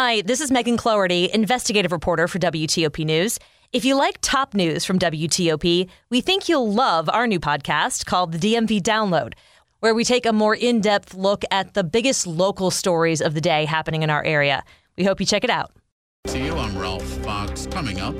Hi, 0.00 0.20
this 0.20 0.40
is 0.40 0.52
Megan 0.52 0.76
Cloherty, 0.76 1.28
investigative 1.34 1.90
reporter 1.90 2.28
for 2.28 2.38
WTOP 2.38 3.04
News. 3.04 3.36
If 3.72 3.84
you 3.84 3.96
like 3.96 4.18
top 4.20 4.54
news 4.54 4.84
from 4.84 4.96
WTOP, 4.96 5.88
we 6.08 6.20
think 6.20 6.48
you'll 6.48 6.72
love 6.72 7.10
our 7.10 7.26
new 7.26 7.40
podcast 7.40 8.06
called 8.06 8.30
the 8.30 8.38
DMV 8.38 8.80
Download, 8.80 9.32
where 9.80 9.96
we 9.96 10.04
take 10.04 10.24
a 10.24 10.32
more 10.32 10.54
in 10.54 10.80
depth 10.80 11.14
look 11.14 11.42
at 11.50 11.74
the 11.74 11.82
biggest 11.82 12.28
local 12.28 12.70
stories 12.70 13.20
of 13.20 13.34
the 13.34 13.40
day 13.40 13.64
happening 13.64 14.04
in 14.04 14.08
our 14.08 14.22
area. 14.22 14.62
We 14.96 15.02
hope 15.02 15.18
you 15.18 15.26
check 15.26 15.42
it 15.42 15.50
out. 15.50 15.72
To 16.28 16.38
you, 16.38 16.54
I'm 16.54 16.78
Ralph 16.78 17.02
Fox. 17.02 17.66
Coming 17.66 17.98
up, 17.98 18.14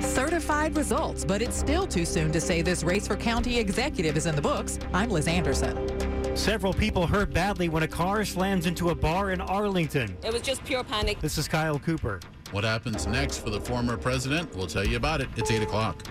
certified 0.00 0.76
results, 0.76 1.24
but 1.24 1.42
it's 1.42 1.56
still 1.56 1.88
too 1.88 2.04
soon 2.04 2.30
to 2.30 2.40
say 2.40 2.62
this 2.62 2.84
race 2.84 3.08
for 3.08 3.16
county 3.16 3.58
executive 3.58 4.16
is 4.16 4.26
in 4.26 4.36
the 4.36 4.42
books. 4.42 4.78
I'm 4.92 5.10
Liz 5.10 5.26
Anderson. 5.26 5.93
Several 6.34 6.74
people 6.74 7.06
hurt 7.06 7.32
badly 7.32 7.68
when 7.68 7.84
a 7.84 7.88
car 7.88 8.24
slams 8.24 8.66
into 8.66 8.90
a 8.90 8.94
bar 8.94 9.30
in 9.30 9.40
Arlington. 9.40 10.16
It 10.24 10.32
was 10.32 10.42
just 10.42 10.64
pure 10.64 10.82
panic. 10.82 11.20
This 11.20 11.38
is 11.38 11.46
Kyle 11.46 11.78
Cooper. 11.78 12.18
What 12.50 12.64
happens 12.64 13.06
next 13.06 13.38
for 13.38 13.50
the 13.50 13.60
former 13.60 13.96
president? 13.96 14.52
We'll 14.56 14.66
tell 14.66 14.84
you 14.84 14.96
about 14.96 15.20
it. 15.20 15.28
It's 15.36 15.52
8 15.52 15.62
o'clock. 15.62 16.02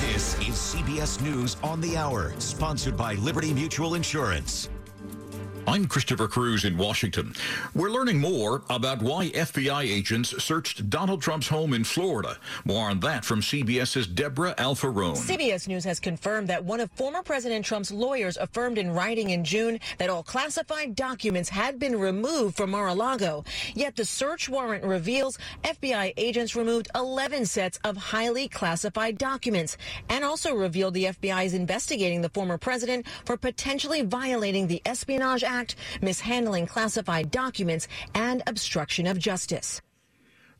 This 0.00 0.34
is 0.40 0.54
CBS 0.56 1.20
News 1.22 1.56
on 1.62 1.80
the 1.80 1.96
Hour, 1.96 2.34
sponsored 2.38 2.96
by 2.96 3.14
Liberty 3.14 3.54
Mutual 3.54 3.94
Insurance. 3.94 4.68
I'm 5.72 5.86
Christopher 5.86 6.28
Cruz 6.28 6.66
in 6.66 6.76
Washington. 6.76 7.34
We're 7.74 7.88
learning 7.88 8.18
more 8.18 8.60
about 8.68 9.00
why 9.00 9.30
FBI 9.30 9.84
agents 9.84 10.44
searched 10.44 10.90
Donald 10.90 11.22
Trump's 11.22 11.48
home 11.48 11.72
in 11.72 11.82
Florida. 11.82 12.36
More 12.66 12.90
on 12.90 13.00
that 13.00 13.24
from 13.24 13.40
CBS's 13.40 14.06
Deborah 14.06 14.54
Alfarone. 14.58 15.16
CBS 15.16 15.66
News 15.68 15.82
has 15.84 15.98
confirmed 15.98 16.48
that 16.48 16.62
one 16.62 16.80
of 16.80 16.90
former 16.90 17.22
President 17.22 17.64
Trump's 17.64 17.90
lawyers 17.90 18.36
affirmed 18.36 18.76
in 18.76 18.90
writing 18.90 19.30
in 19.30 19.44
June 19.44 19.80
that 19.96 20.10
all 20.10 20.22
classified 20.22 20.94
documents 20.94 21.48
had 21.48 21.78
been 21.78 21.98
removed 21.98 22.54
from 22.54 22.72
Mar-a-Lago. 22.72 23.42
Yet 23.74 23.96
the 23.96 24.04
search 24.04 24.50
warrant 24.50 24.84
reveals 24.84 25.38
FBI 25.64 26.12
agents 26.18 26.54
removed 26.54 26.88
11 26.94 27.46
sets 27.46 27.80
of 27.82 27.96
highly 27.96 28.46
classified 28.46 29.16
documents 29.16 29.78
and 30.10 30.22
also 30.22 30.54
revealed 30.54 30.92
the 30.92 31.04
FBI 31.04 31.46
is 31.46 31.54
investigating 31.54 32.20
the 32.20 32.28
former 32.28 32.58
president 32.58 33.06
for 33.24 33.38
potentially 33.38 34.02
violating 34.02 34.66
the 34.66 34.82
Espionage 34.84 35.42
Act, 35.42 35.61
mishandling 36.00 36.66
classified 36.66 37.30
documents, 37.30 37.88
and 38.14 38.42
obstruction 38.46 39.06
of 39.06 39.18
justice. 39.18 39.80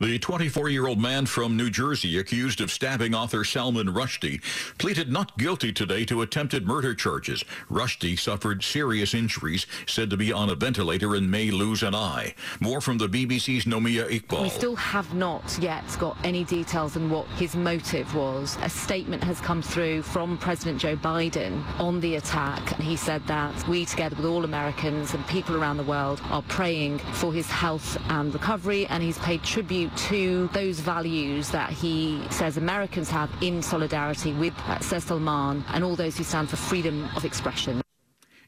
The 0.02 0.18
24 0.18 0.68
year 0.68 0.88
old 0.88 1.00
man 1.00 1.26
from 1.26 1.56
New 1.56 1.70
Jersey, 1.70 2.18
accused 2.18 2.60
of 2.60 2.72
stabbing 2.72 3.14
author 3.14 3.44
Salman 3.44 3.86
Rushdie, 3.86 4.42
pleaded 4.76 5.12
not 5.12 5.38
guilty 5.38 5.72
today 5.72 6.04
to 6.06 6.22
attempted 6.22 6.66
murder 6.66 6.92
charges. 6.92 7.44
Rushdie 7.70 8.18
suffered 8.18 8.64
serious 8.64 9.14
injuries, 9.14 9.64
said 9.86 10.10
to 10.10 10.16
be 10.16 10.32
on 10.32 10.50
a 10.50 10.56
ventilator 10.56 11.14
and 11.14 11.30
may 11.30 11.52
lose 11.52 11.84
an 11.84 11.94
eye. 11.94 12.34
More 12.58 12.80
from 12.80 12.98
the 12.98 13.08
BBC's 13.08 13.64
Nomia 13.64 14.10
Iqbal. 14.10 14.42
We 14.42 14.48
still 14.48 14.74
have 14.74 15.14
not 15.14 15.56
yet 15.60 15.84
got 16.00 16.16
any 16.24 16.42
details 16.42 16.96
on 16.96 17.08
what 17.08 17.28
his 17.36 17.54
motive 17.54 18.12
was. 18.12 18.58
A 18.62 18.68
statement 18.68 19.22
has 19.22 19.40
come 19.40 19.62
through 19.62 20.02
from 20.02 20.36
President 20.36 20.80
Joe 20.80 20.96
Biden 20.96 21.62
on 21.78 22.00
the 22.00 22.16
attack. 22.16 22.72
And 22.72 22.82
he 22.82 22.96
said 22.96 23.24
that 23.28 23.68
we, 23.68 23.84
together 23.84 24.16
with 24.16 24.26
all 24.26 24.44
Americans 24.44 25.14
and 25.14 25.24
people 25.28 25.54
around 25.56 25.76
the 25.76 25.84
world, 25.84 26.20
are 26.24 26.42
praying 26.42 26.98
for 26.98 27.32
his 27.32 27.48
health 27.48 27.96
and 28.08 28.34
recovery, 28.34 28.88
and 28.88 29.00
he's 29.00 29.18
paid 29.18 29.44
tribute 29.44 29.91
to 29.96 30.48
those 30.52 30.80
values 30.80 31.50
that 31.50 31.70
he 31.70 32.22
says 32.30 32.56
Americans 32.56 33.10
have 33.10 33.30
in 33.40 33.62
solidarity 33.62 34.32
with 34.32 34.54
uh, 34.66 34.78
Sir 34.80 35.00
Salman 35.00 35.64
and 35.68 35.84
all 35.84 35.96
those 35.96 36.16
who 36.16 36.24
stand 36.24 36.48
for 36.48 36.56
freedom 36.56 37.08
of 37.16 37.24
expression. 37.24 37.82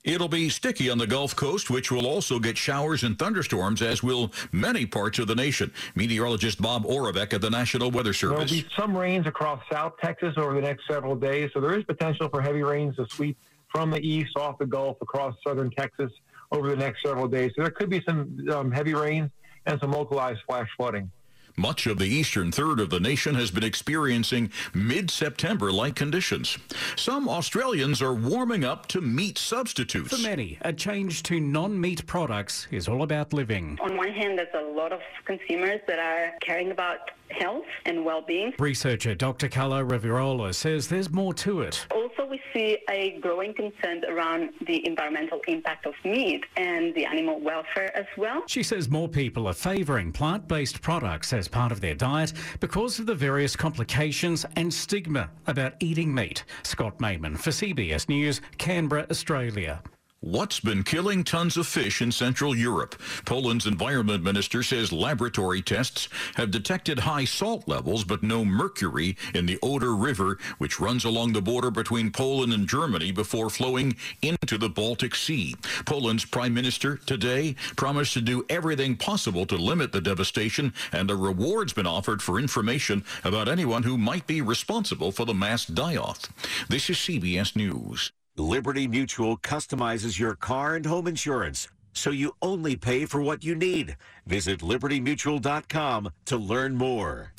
It'll 0.05 0.29
be 0.29 0.51
sticky 0.51 0.91
on 0.91 0.99
the 0.99 1.07
Gulf 1.07 1.35
Coast, 1.35 1.71
which 1.71 1.91
will 1.91 2.07
also 2.07 2.39
get 2.39 2.59
showers 2.59 3.05
and 3.05 3.19
thunderstorms, 3.19 3.81
as 3.81 4.03
will 4.03 4.31
many 4.53 4.85
parts 4.85 5.19
of 5.19 5.29
the 5.29 5.35
nation. 5.35 5.73
Meteorologist 5.95 6.61
Bob 6.61 6.85
Oravec 6.85 7.33
at 7.33 7.41
the 7.41 7.49
National 7.49 7.91
Weather 7.91 8.13
Service. 8.13 8.51
There'll 8.51 8.65
be 8.65 8.69
some 8.77 8.95
rains 8.95 9.27
across 9.27 9.63
South 9.73 9.95
Texas 10.03 10.35
over 10.37 10.53
the 10.53 10.61
next 10.61 10.87
several 10.87 11.17
days, 11.17 11.51
so 11.55 11.61
there 11.61 11.77
is 11.79 11.85
potential 11.85 12.29
for 12.29 12.43
heavy 12.43 12.63
rains 12.63 12.97
to 12.97 13.07
sweep 13.09 13.39
from 13.69 13.91
the 13.91 14.01
east 14.07 14.37
off 14.37 14.59
the 14.59 14.67
Gulf 14.67 14.99
across 15.01 15.35
southern 15.43 15.71
Texas 15.71 16.13
over 16.53 16.69
the 16.69 16.77
next 16.77 17.03
several 17.03 17.27
days. 17.27 17.53
So 17.57 17.63
there 17.63 17.71
could 17.71 17.89
be 17.89 18.03
some 18.07 18.47
um, 18.53 18.71
heavy 18.71 18.93
rains 18.93 19.31
and 19.65 19.81
some 19.81 19.93
localized 19.93 20.41
flash 20.47 20.69
flooding. 20.77 21.11
Much 21.57 21.87
of 21.87 21.99
the 21.99 22.07
eastern 22.07 22.51
third 22.51 22.81
of 22.81 22.91
the 22.91 22.99
nation 22.99 23.37
has 23.37 23.53
been 23.53 23.63
experiencing 23.63 24.51
mid-September 24.75 25.71
like 25.71 25.95
conditions. 25.95 26.59
Some 26.97 27.29
Australians 27.29 28.03
are 28.03 28.13
warming 28.13 28.65
up 28.65 28.87
to 28.89 29.01
meat 29.01 29.39
substitutes. 29.39 30.17
For 30.17 30.23
many, 30.23 30.59
a 30.63 30.73
change 30.73 31.23
to 31.25 31.39
non-meat 31.39 32.07
products 32.07 32.67
is 32.73 32.89
all 32.89 33.03
about 33.03 33.33
living. 33.33 33.79
On 33.83 33.97
one 33.97 34.13
hand, 34.13 34.37
there's 34.37 34.49
a 34.55 34.63
lot 34.73 34.93
of 34.93 35.01
consumers 35.27 35.81
that 35.87 36.01
are 36.01 36.33
caring 36.41 36.73
about 36.73 37.13
health 37.31 37.65
and 37.87 38.05
well-being. 38.05 38.53
Researcher 38.59 39.15
Dr. 39.15 39.49
Carla 39.49 39.83
Riverola 39.83 40.55
says 40.55 40.89
there's 40.89 41.11
more 41.11 41.35
to 41.35 41.63
it. 41.63 41.87
Also, 41.93 42.27
we 42.27 42.41
see 42.53 42.79
a 42.91 43.19
growing 43.21 43.55
concern 43.55 44.05
around 44.09 44.51
the 44.67 44.87
environmental 44.87 45.41
impact 45.49 45.87
of 45.87 45.95
meat 46.05 46.45
and 46.57 46.95
the 46.95 47.05
animal 47.05 47.41
welfare 47.41 47.97
as 47.97 48.07
well. 48.17 48.43
She 48.47 48.63
says 48.63 48.89
more 48.89 49.09
people 49.09 49.47
are 49.47 49.55
favouring 49.55 50.13
plant-based 50.13 50.83
products 50.83 51.33
as 51.33 51.44
part 51.49 51.73
of 51.73 51.81
their 51.81 51.95
diet 51.95 52.33
because 52.61 52.99
of 52.99 53.07
the 53.07 53.15
various 53.15 53.57
complications 53.57 54.45
and 54.57 54.73
stigma 54.73 55.31
about 55.47 55.75
eating 55.81 56.15
meat. 56.15 56.45
Scott 56.63 56.99
Mayman 56.99 57.39
for 57.39 57.51
CBS 57.51 58.09
News, 58.09 58.41
Canberra, 58.59 59.07
Australia. 59.11 59.83
What's 60.25 60.59
been 60.59 60.85
killing 60.85 61.23
tons 61.23 61.59
of 61.59 61.67
fish 61.67 62.01
in 62.01 62.11
Central 62.11 62.57
Europe? 62.57 62.95
Poland's 63.27 63.67
environment 63.67 64.25
minister 64.25 64.63
says 64.63 64.91
laboratory 64.91 65.61
tests 65.61 66.09
have 66.37 66.51
detected 66.51 67.01
high 67.01 67.27
salt 67.27 67.69
levels 67.69 68.05
but 68.05 68.23
no 68.23 68.43
mercury 68.43 69.19
in 69.35 69.45
the 69.45 69.59
Oder 69.61 69.95
River, 69.95 70.39
which 70.57 70.81
runs 70.81 71.05
along 71.05 71.35
the 71.35 71.43
border 71.43 71.71
between 71.71 72.11
Poland 72.11 72.55
and 72.55 72.67
Germany 72.67 73.13
before 73.13 73.51
flowing 73.51 73.97
into 74.23 74.57
the 74.57 74.71
Baltic 74.71 75.15
Sea. 75.15 75.57
Poland's 75.85 76.25
prime 76.25 76.55
minister 76.55 76.97
today 76.97 77.55
promised 77.77 78.15
to 78.15 78.23
do 78.23 78.47
everything 78.49 78.97
possible 78.97 79.45
to 79.45 79.57
limit 79.57 79.93
the 79.93 80.01
devastation, 80.01 80.73
and 80.91 81.11
a 81.11 81.17
reward's 81.17 81.75
been 81.75 81.87
offered 81.87 82.23
for 82.23 82.41
information 82.41 83.05
about 83.25 83.47
anyone 83.47 83.83
who 83.83 83.99
might 83.99 84.27
be 84.27 84.41
responsible 84.41 85.13
for 85.13 85.27
the 85.27 85.35
mass 85.35 85.67
die-off. 85.67 86.33
This 86.71 86.89
is 86.89 86.97
CBS 86.97 87.55
News. 87.55 88.11
Liberty 88.37 88.89
Mutual 88.89 89.37
customizes 89.37 90.19
your 90.19 90.35
car 90.35 90.75
and 90.75 90.85
home 90.85 91.07
insurance 91.07 91.69
so 91.93 92.11
you 92.11 92.33
only 92.43 92.75
pay 92.75 93.05
for 93.05 93.23
what 93.23 93.45
you 93.45 93.55
need. 93.55 93.97
Visit 94.27 94.59
libertymutual.com 94.59 96.11
to 96.25 96.37
learn 96.37 96.75
more. 96.75 97.33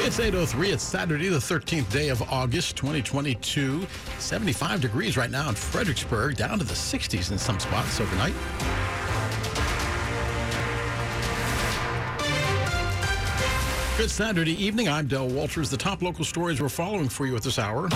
It's 0.00 0.18
8.03. 0.18 0.72
It's 0.72 0.82
Saturday, 0.82 1.28
the 1.28 1.36
13th 1.36 1.90
day 1.92 2.08
of 2.08 2.22
August, 2.32 2.76
2022. 2.76 3.86
75 4.18 4.80
degrees 4.80 5.18
right 5.18 5.30
now 5.30 5.50
in 5.50 5.54
Fredericksburg, 5.54 6.36
down 6.36 6.58
to 6.58 6.64
the 6.64 6.72
60s 6.72 7.30
in 7.30 7.36
some 7.36 7.60
spots 7.60 8.00
overnight. 8.00 8.34
Good 13.98 14.10
Saturday 14.10 14.62
evening. 14.64 14.88
I'm 14.88 15.06
Dell 15.06 15.28
Walters. 15.28 15.68
The 15.68 15.76
top 15.76 16.00
local 16.00 16.24
stories 16.24 16.62
we're 16.62 16.68
following 16.70 17.10
for 17.10 17.26
you 17.26 17.36
at 17.36 17.42
this 17.42 17.58
hour. 17.58 17.90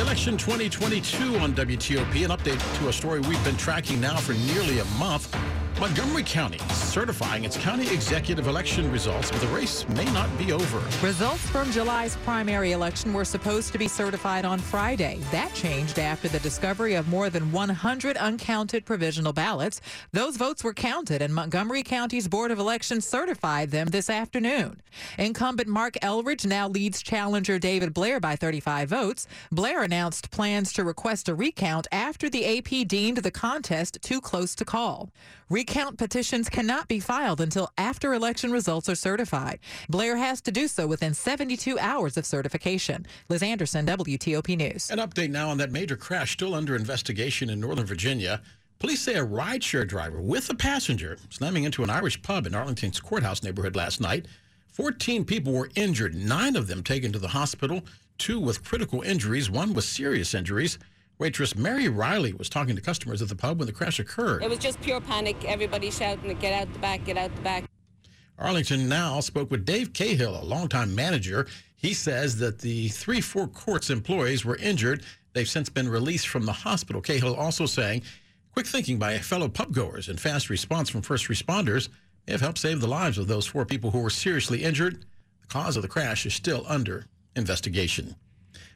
Election 0.00 0.38
2022 0.38 1.36
on 1.36 1.52
WTOP. 1.52 2.24
An 2.24 2.30
update 2.30 2.78
to 2.78 2.88
a 2.88 2.92
story 2.92 3.20
we've 3.20 3.44
been 3.44 3.56
tracking 3.58 4.00
now 4.00 4.16
for 4.16 4.32
nearly 4.32 4.78
a 4.78 4.84
month. 4.98 5.36
Montgomery 5.80 6.24
County 6.24 6.58
certifying 6.74 7.44
its 7.44 7.56
county 7.56 7.88
executive 7.88 8.48
election 8.48 8.90
results, 8.90 9.30
but 9.30 9.40
the 9.40 9.46
race 9.46 9.88
may 9.90 10.04
not 10.06 10.28
be 10.36 10.52
over. 10.52 10.78
Results 11.06 11.40
from 11.48 11.70
July's 11.70 12.16
primary 12.16 12.72
election 12.72 13.14
were 13.14 13.24
supposed 13.24 13.72
to 13.72 13.78
be 13.78 13.88
certified 13.88 14.44
on 14.44 14.58
Friday. 14.58 15.20
That 15.30 15.54
changed 15.54 15.98
after 15.98 16.28
the 16.28 16.40
discovery 16.40 16.94
of 16.94 17.08
more 17.08 17.30
than 17.30 17.50
100 17.52 18.16
uncounted 18.18 18.84
provisional 18.84 19.32
ballots. 19.32 19.80
Those 20.12 20.36
votes 20.36 20.62
were 20.64 20.74
counted, 20.74 21.22
and 21.22 21.34
Montgomery 21.34 21.82
County's 21.82 22.28
Board 22.28 22.50
of 22.50 22.58
Elections 22.58 23.06
certified 23.06 23.70
them 23.70 23.86
this 23.86 24.10
afternoon. 24.10 24.82
Incumbent 25.16 25.68
Marc 25.68 25.94
Elrich 26.02 26.44
now 26.44 26.68
leads 26.68 27.02
challenger 27.02 27.58
David 27.58 27.94
Blair 27.94 28.20
by 28.20 28.36
35 28.36 28.88
votes. 28.88 29.28
Blair 29.52 29.82
announced 29.82 30.30
plans 30.30 30.72
to 30.74 30.84
request 30.84 31.28
a 31.28 31.34
recount 31.34 31.86
after 31.92 32.28
the 32.28 32.58
AP 32.58 32.86
deemed 32.86 33.18
the 33.18 33.30
contest 33.30 33.98
too 34.02 34.20
close 34.20 34.54
to 34.56 34.64
call. 34.64 35.08
Recount 35.50 35.98
petitions 35.98 36.48
cannot 36.48 36.86
be 36.86 37.00
filed 37.00 37.40
until 37.40 37.72
after 37.76 38.14
election 38.14 38.52
results 38.52 38.88
are 38.88 38.94
certified. 38.94 39.58
Blair 39.88 40.16
has 40.16 40.40
to 40.42 40.52
do 40.52 40.68
so 40.68 40.86
within 40.86 41.12
72 41.12 41.76
hours 41.80 42.16
of 42.16 42.24
certification. 42.24 43.04
Liz 43.28 43.42
Anderson, 43.42 43.84
WTOP 43.84 44.56
News. 44.56 44.88
An 44.90 45.00
update 45.00 45.30
now 45.30 45.48
on 45.48 45.58
that 45.58 45.72
major 45.72 45.96
crash 45.96 46.34
still 46.34 46.54
under 46.54 46.76
investigation 46.76 47.50
in 47.50 47.58
Northern 47.58 47.84
Virginia. 47.84 48.40
Police 48.78 49.00
say 49.02 49.14
a 49.14 49.26
rideshare 49.26 49.88
driver 49.88 50.20
with 50.20 50.48
a 50.50 50.54
passenger 50.54 51.18
slamming 51.30 51.64
into 51.64 51.82
an 51.82 51.90
Irish 51.90 52.22
pub 52.22 52.46
in 52.46 52.54
Arlington's 52.54 53.00
courthouse 53.00 53.42
neighborhood 53.42 53.74
last 53.74 54.00
night. 54.00 54.26
14 54.68 55.24
people 55.24 55.52
were 55.52 55.70
injured, 55.74 56.14
nine 56.14 56.54
of 56.54 56.68
them 56.68 56.84
taken 56.84 57.10
to 57.10 57.18
the 57.18 57.26
hospital, 57.26 57.82
two 58.18 58.38
with 58.38 58.64
critical 58.64 59.02
injuries, 59.02 59.50
one 59.50 59.74
with 59.74 59.84
serious 59.84 60.32
injuries. 60.32 60.78
Waitress 61.20 61.54
Mary 61.54 61.86
Riley 61.86 62.32
was 62.32 62.48
talking 62.48 62.74
to 62.74 62.80
customers 62.80 63.20
at 63.20 63.28
the 63.28 63.36
pub 63.36 63.58
when 63.58 63.66
the 63.66 63.74
crash 63.74 64.00
occurred. 64.00 64.42
It 64.42 64.48
was 64.48 64.58
just 64.58 64.80
pure 64.80 65.02
panic. 65.02 65.44
Everybody 65.44 65.90
shouting, 65.90 66.34
get 66.38 66.54
out 66.54 66.72
the 66.72 66.78
back, 66.78 67.04
get 67.04 67.18
out 67.18 67.34
the 67.36 67.42
back. 67.42 67.64
Arlington 68.38 68.88
Now 68.88 69.20
spoke 69.20 69.50
with 69.50 69.66
Dave 69.66 69.92
Cahill, 69.92 70.34
a 70.34 70.42
longtime 70.42 70.94
manager. 70.94 71.46
He 71.76 71.92
says 71.92 72.38
that 72.38 72.60
the 72.60 72.88
three 72.88 73.20
Four 73.20 73.48
Courts 73.48 73.90
employees 73.90 74.46
were 74.46 74.56
injured. 74.56 75.04
They've 75.34 75.46
since 75.46 75.68
been 75.68 75.90
released 75.90 76.26
from 76.26 76.46
the 76.46 76.52
hospital. 76.52 77.02
Cahill 77.02 77.34
also 77.34 77.66
saying 77.66 78.00
quick 78.52 78.66
thinking 78.66 78.98
by 78.98 79.18
fellow 79.18 79.48
pubgoers 79.48 80.08
and 80.08 80.18
fast 80.18 80.48
response 80.48 80.88
from 80.88 81.02
first 81.02 81.28
responders 81.28 81.90
may 82.26 82.32
have 82.32 82.40
helped 82.40 82.58
save 82.58 82.80
the 82.80 82.88
lives 82.88 83.18
of 83.18 83.28
those 83.28 83.44
four 83.44 83.66
people 83.66 83.90
who 83.90 84.00
were 84.00 84.08
seriously 84.08 84.64
injured. 84.64 85.04
The 85.42 85.48
cause 85.48 85.76
of 85.76 85.82
the 85.82 85.88
crash 85.88 86.24
is 86.24 86.32
still 86.32 86.64
under 86.66 87.04
investigation. 87.36 88.16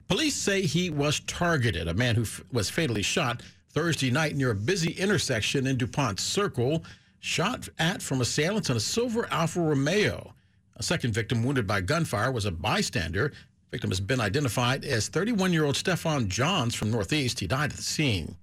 Police 0.09 0.35
say 0.35 0.63
he 0.63 0.91
was 0.91 1.21
targeted, 1.21 1.89
a 1.89 1.95
man 1.95 2.15
who 2.15 2.27
was 2.53 2.69
fatally 2.69 3.03
shot 3.03 3.43
Thursday 3.71 4.11
night 4.11 4.37
near 4.37 4.51
a 4.51 4.55
busy 4.55 4.93
intersection 4.93 5.67
in 5.67 5.77
DuPont 5.77 6.21
Circle, 6.21 6.85
shot 7.21 7.69
at 7.79 8.03
from 8.03 8.21
assailants 8.21 8.69
on 8.69 8.77
a 8.77 8.81
silver 8.81 9.27
Alfa 9.31 9.61
Romeo. 9.61 10.35
A 10.77 10.83
second 10.83 11.15
victim 11.15 11.43
wounded 11.43 11.67
by 11.67 11.81
gunfire 11.81 12.31
was 12.31 12.45
a 12.45 12.51
bystander. 12.51 13.33
Victim 13.71 13.91
has 13.91 14.01
been 14.01 14.21
identified 14.21 14.85
as 14.85 15.09
31-year-old 15.09 15.77
Stefan 15.77 16.29
Johns 16.29 16.75
from 16.75 16.91
Northeast. 16.91 17.41
He 17.41 17.47
died 17.47 17.71
at 17.71 17.77
the 17.77 17.83
scene. 17.83 18.37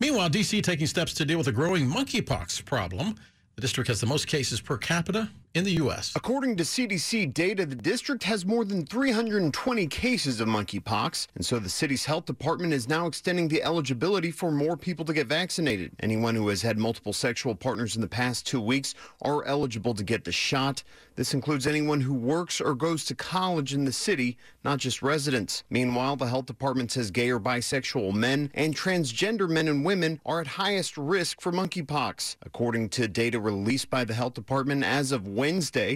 Meanwhile, 0.00 0.28
D.C. 0.28 0.62
taking 0.62 0.86
steps 0.86 1.12
to 1.14 1.24
deal 1.24 1.38
with 1.38 1.48
a 1.48 1.52
growing 1.52 1.86
monkeypox 1.86 2.64
problem. 2.64 3.16
The 3.56 3.60
district 3.60 3.88
has 3.88 4.00
the 4.00 4.06
most 4.06 4.26
cases 4.26 4.60
per 4.60 4.78
capita 4.78 5.28
in 5.54 5.62
the 5.62 5.72
U.S. 5.74 6.12
According 6.16 6.56
to 6.56 6.64
CDC 6.64 7.32
data, 7.32 7.64
the 7.64 7.76
district 7.76 8.24
has 8.24 8.44
more 8.44 8.64
than 8.64 8.84
320 8.84 9.86
cases 9.86 10.40
of 10.40 10.48
monkeypox, 10.48 11.28
and 11.36 11.46
so 11.46 11.60
the 11.60 11.68
city's 11.68 12.04
health 12.04 12.24
department 12.24 12.72
is 12.72 12.88
now 12.88 13.06
extending 13.06 13.46
the 13.46 13.62
eligibility 13.62 14.32
for 14.32 14.50
more 14.50 14.76
people 14.76 15.04
to 15.04 15.12
get 15.12 15.28
vaccinated. 15.28 15.92
Anyone 16.00 16.34
who 16.34 16.48
has 16.48 16.62
had 16.62 16.76
multiple 16.76 17.12
sexual 17.12 17.54
partners 17.54 17.94
in 17.94 18.02
the 18.02 18.08
past 18.08 18.46
two 18.46 18.60
weeks 18.60 18.96
are 19.22 19.44
eligible 19.44 19.94
to 19.94 20.02
get 20.02 20.24
the 20.24 20.32
shot. 20.32 20.82
This 21.14 21.32
includes 21.32 21.68
anyone 21.68 22.00
who 22.00 22.14
works 22.14 22.60
or 22.60 22.74
goes 22.74 23.04
to 23.04 23.14
college 23.14 23.72
in 23.72 23.84
the 23.84 23.92
city, 23.92 24.36
not 24.64 24.80
just 24.80 25.02
residents. 25.02 25.62
Meanwhile, 25.70 26.16
the 26.16 26.26
health 26.26 26.46
department 26.46 26.90
says 26.90 27.12
gay 27.12 27.30
or 27.30 27.38
bisexual 27.38 28.12
men 28.12 28.50
and 28.54 28.76
transgender 28.76 29.48
men 29.48 29.68
and 29.68 29.84
women 29.84 30.20
are 30.26 30.40
at 30.40 30.48
highest 30.48 30.98
risk 30.98 31.40
for 31.40 31.52
monkeypox. 31.52 32.34
According 32.42 32.88
to 32.90 33.06
data 33.06 33.38
released 33.38 33.88
by 33.88 34.04
the 34.04 34.14
health 34.14 34.34
department 34.34 34.82
as 34.82 35.12
of 35.12 35.28
Wednesday, 35.28 35.43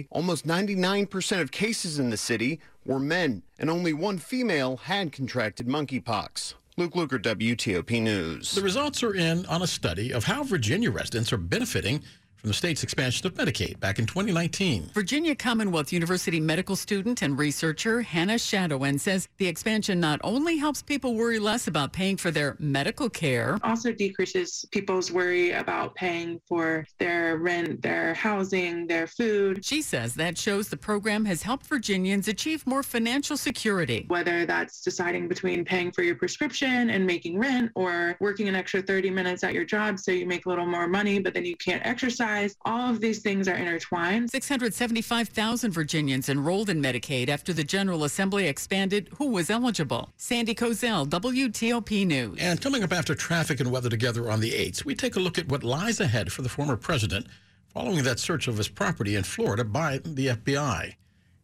almost 0.09 0.47
99% 0.47 1.41
of 1.41 1.51
cases 1.51 1.99
in 1.99 2.09
the 2.09 2.17
city 2.17 2.59
were 2.85 2.99
men, 2.99 3.43
and 3.57 3.69
only 3.69 3.93
one 3.93 4.17
female 4.17 4.77
had 4.77 5.11
contracted 5.11 5.67
monkeypox. 5.67 6.53
Luke 6.77 6.93
Lukert, 6.93 7.23
WTOP 7.23 8.01
News. 8.01 8.51
The 8.51 8.61
results 8.61 9.03
are 9.03 9.13
in 9.13 9.45
on 9.47 9.61
a 9.61 9.67
study 9.67 10.13
of 10.13 10.23
how 10.23 10.43
Virginia 10.43 10.89
residents 10.89 11.33
are 11.33 11.37
benefiting 11.37 12.03
from 12.39 12.49
the 12.49 12.53
state's 12.53 12.83
expansion 12.83 13.27
of 13.27 13.33
Medicaid 13.33 13.79
back 13.81 13.99
in 13.99 14.05
2019. 14.05 14.91
Virginia 14.93 15.35
Commonwealth 15.35 15.91
University 15.91 16.39
medical 16.39 16.75
student 16.75 17.21
and 17.21 17.37
researcher 17.37 18.01
Hannah 18.01 18.35
Shadowan 18.35 18.97
says 18.97 19.27
the 19.37 19.47
expansion 19.47 19.99
not 19.99 20.21
only 20.23 20.55
helps 20.55 20.81
people 20.81 21.15
worry 21.15 21.37
less 21.37 21.67
about 21.67 21.91
paying 21.91 22.15
for 22.15 22.31
their 22.31 22.55
medical 22.57 23.09
care, 23.09 23.57
also 23.61 23.91
decreases 23.91 24.65
people's 24.71 25.11
worry 25.11 25.51
about 25.51 25.95
paying 25.95 26.39
for 26.47 26.85
their 26.97 27.37
rent, 27.37 27.81
their 27.81 28.13
housing, 28.13 28.87
their 28.87 29.07
food. 29.07 29.65
She 29.65 29.81
says 29.81 30.15
that 30.15 30.37
shows 30.37 30.69
the 30.69 30.77
program 30.77 31.25
has 31.25 31.43
helped 31.43 31.65
Virginians 31.65 32.29
achieve 32.29 32.65
more 32.65 32.83
financial 32.83 33.35
security. 33.35 34.05
Whether 34.07 34.45
that's 34.45 34.81
deciding 34.81 35.27
between 35.27 35.65
paying 35.65 35.91
for 35.91 36.03
your 36.03 36.15
prescription 36.15 36.89
and 36.89 37.05
making 37.05 37.37
rent 37.37 37.71
or 37.75 38.15
working 38.21 38.47
an 38.47 38.55
extra 38.55 38.81
30 38.81 39.09
minutes 39.09 39.43
at 39.43 39.53
your 39.53 39.65
job 39.65 39.99
so 39.99 40.11
you 40.11 40.25
make 40.25 40.45
a 40.45 40.49
little 40.49 40.65
more 40.65 40.87
money, 40.87 41.19
but 41.19 41.33
then 41.33 41.43
you 41.43 41.57
can't 41.57 41.85
exercise 41.85 42.28
all 42.65 42.89
of 42.89 43.01
these 43.01 43.19
things 43.19 43.47
are 43.47 43.55
intertwined. 43.55 44.29
675,000 44.31 45.71
Virginians 45.71 46.29
enrolled 46.29 46.69
in 46.69 46.81
Medicaid 46.81 47.29
after 47.29 47.53
the 47.53 47.63
General 47.63 48.03
Assembly 48.03 48.47
expanded 48.47 49.09
who 49.17 49.27
was 49.27 49.49
eligible. 49.49 50.09
Sandy 50.17 50.53
Kozel, 50.55 51.07
WTOP 51.07 52.05
News. 52.05 52.37
And 52.39 52.61
coming 52.61 52.83
up 52.83 52.93
after 52.93 53.15
traffic 53.15 53.59
and 53.59 53.71
weather 53.71 53.89
together 53.89 54.29
on 54.29 54.39
the 54.39 54.51
8th, 54.51 54.85
we 54.85 54.95
take 54.95 55.15
a 55.15 55.19
look 55.19 55.37
at 55.37 55.49
what 55.49 55.63
lies 55.63 55.99
ahead 55.99 56.31
for 56.31 56.41
the 56.41 56.49
former 56.49 56.77
president 56.77 57.27
following 57.73 58.03
that 58.03 58.19
search 58.19 58.47
of 58.47 58.57
his 58.57 58.67
property 58.67 59.15
in 59.15 59.23
Florida 59.23 59.63
by 59.63 59.99
the 59.99 60.27
FBI. 60.27 60.95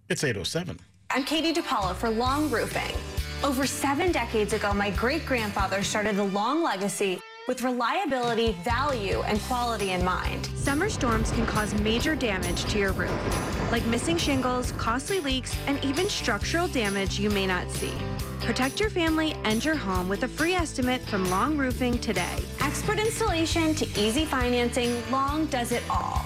It's 0.10 0.24
807. 0.24 0.80
I'm 1.12 1.24
Katie 1.24 1.54
DePaulo 1.54 1.96
for 1.96 2.10
Long 2.10 2.50
Roofing. 2.50 2.96
Over 3.44 3.68
seven 3.68 4.12
decades 4.12 4.54
ago, 4.54 4.74
my 4.74 4.90
great 4.92 5.26
grandfather 5.26 5.84
started 5.84 6.16
the 6.16 6.24
Long 6.24 6.64
legacy 6.64 7.22
with 7.48 7.62
reliability, 7.62 8.54
value, 8.64 9.22
and 9.24 9.40
quality 9.42 9.92
in 9.92 10.04
mind. 10.04 10.48
Summer 10.56 10.90
storms 10.90 11.32
can 11.32 11.46
cause 11.46 11.74
major 11.82 12.16
damage 12.16 12.66
to 12.66 12.80
your 12.80 12.92
roof, 12.94 13.72
like 13.72 13.86
missing 13.86 14.18
shingles, 14.18 14.72
costly 14.74 15.20
leaks, 15.20 15.56
and 15.68 15.84
even 15.84 16.10
structural 16.10 16.68
damage 16.68 17.20
you 17.20 17.30
may 17.30 17.46
not 17.46 17.70
see. 17.72 17.94
Protect 18.42 18.80
your 18.80 18.90
family 18.90 19.36
and 19.44 19.64
your 19.64 19.76
home 19.76 20.08
with 20.08 20.24
a 20.24 20.28
free 20.28 20.54
estimate 20.54 21.02
from 21.02 21.30
Long 21.30 21.58
Roofing 21.58 21.98
today. 22.00 22.38
Expert 22.62 23.00
installation 23.00 23.74
to 23.76 23.86
easy 24.00 24.26
financing, 24.26 25.02
Long 25.12 25.46
does 25.48 25.72
it 25.72 25.84
all. 25.90 26.26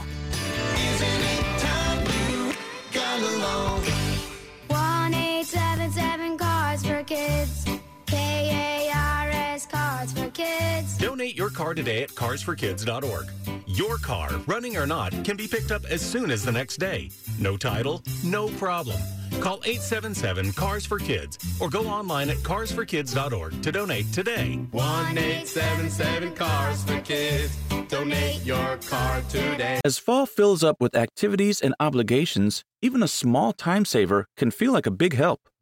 One 4.67 5.13
eight 5.13 5.45
seven 5.45 5.91
seven 5.91 6.37
cars 6.37 6.85
for 6.85 7.03
kids. 7.03 7.78
Kids. 10.39 10.97
Donate 10.97 11.35
your 11.35 11.49
car 11.49 11.73
today 11.73 12.01
at 12.01 12.11
carsforkids.org. 12.11 13.27
Your 13.67 13.97
car, 13.97 14.29
running 14.47 14.77
or 14.77 14.87
not, 14.87 15.11
can 15.25 15.35
be 15.35 15.49
picked 15.49 15.69
up 15.69 15.83
as 15.85 16.01
soon 16.01 16.31
as 16.31 16.45
the 16.45 16.51
next 16.51 16.77
day. 16.77 17.09
No 17.39 17.57
title, 17.57 18.01
no 18.23 18.47
problem. 18.51 18.97
Call 19.41 19.59
877 19.65 20.53
Cars 20.53 20.85
for 20.85 20.97
Kids 20.97 21.37
or 21.59 21.69
go 21.69 21.87
online 21.87 22.29
at 22.29 22.37
carsforkids.org 22.37 23.61
to 23.61 23.71
donate 23.71 24.11
today. 24.13 24.55
1 24.71 25.17
877 25.17 26.33
Cars 26.35 26.83
for 26.85 27.01
Kids. 27.01 27.57
Donate 27.89 28.41
your 28.45 28.77
car 28.89 29.21
today. 29.27 29.81
As 29.83 29.97
fall 29.97 30.25
fills 30.25 30.63
up 30.63 30.77
with 30.79 30.95
activities 30.95 31.59
and 31.59 31.75
obligations, 31.81 32.63
even 32.81 33.03
a 33.03 33.09
small 33.09 33.51
time 33.51 33.83
saver 33.83 34.25
can 34.37 34.51
feel 34.51 34.71
like 34.71 34.85
a 34.85 34.91
big 34.91 35.15
help. 35.15 35.41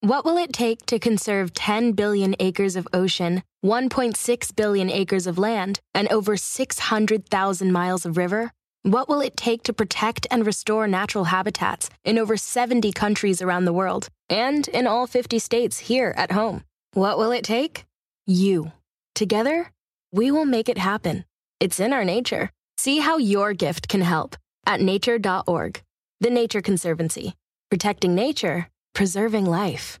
What 0.00 0.26
will 0.26 0.36
it 0.36 0.52
take 0.52 0.84
to 0.86 0.98
conserve 0.98 1.54
10 1.54 1.92
billion 1.92 2.36
acres 2.38 2.76
of 2.76 2.86
ocean, 2.92 3.42
1.6 3.64 4.54
billion 4.54 4.90
acres 4.90 5.26
of 5.26 5.38
land, 5.38 5.80
and 5.94 6.06
over 6.12 6.36
600,000 6.36 7.72
miles 7.72 8.04
of 8.04 8.16
river? 8.18 8.52
What 8.82 9.08
will 9.08 9.20
it 9.20 9.36
take 9.36 9.62
to 9.64 9.72
protect 9.72 10.26
and 10.30 10.46
restore 10.46 10.86
natural 10.86 11.24
habitats 11.24 11.88
in 12.04 12.18
over 12.18 12.36
70 12.36 12.92
countries 12.92 13.40
around 13.40 13.64
the 13.64 13.72
world 13.72 14.08
and 14.28 14.68
in 14.68 14.86
all 14.86 15.06
50 15.06 15.38
states 15.38 15.78
here 15.78 16.14
at 16.16 16.30
home? 16.30 16.62
What 16.92 17.18
will 17.18 17.32
it 17.32 17.42
take? 17.42 17.84
You. 18.26 18.72
Together, 19.14 19.72
we 20.12 20.30
will 20.30 20.44
make 20.44 20.68
it 20.68 20.78
happen. 20.78 21.24
It's 21.58 21.80
in 21.80 21.92
our 21.92 22.04
nature. 22.04 22.50
See 22.76 22.98
how 22.98 23.16
your 23.16 23.54
gift 23.54 23.88
can 23.88 24.02
help 24.02 24.36
at 24.66 24.80
nature.org. 24.80 25.82
The 26.20 26.30
Nature 26.30 26.60
Conservancy. 26.60 27.34
Protecting 27.70 28.14
nature, 28.14 28.68
preserving 28.96 29.44
life. 29.44 29.98